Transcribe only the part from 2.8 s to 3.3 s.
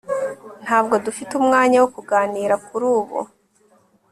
ubu